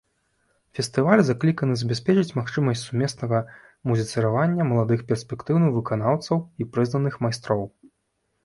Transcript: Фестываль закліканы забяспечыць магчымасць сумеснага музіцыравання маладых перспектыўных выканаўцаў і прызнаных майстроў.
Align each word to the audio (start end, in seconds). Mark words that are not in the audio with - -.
Фестываль 0.77 1.21
закліканы 1.25 1.75
забяспечыць 1.81 2.37
магчымасць 2.39 2.85
сумеснага 2.87 3.41
музіцыравання 3.91 4.63
маладых 4.73 5.05
перспектыўных 5.13 5.71
выканаўцаў 5.79 6.37
і 6.63 6.69
прызнаных 6.73 7.13
майстроў. 7.29 7.63